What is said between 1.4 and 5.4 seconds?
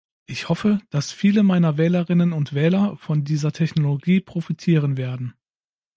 meiner Wählerinnen und Wähler von dieser Technologie profitieren werden.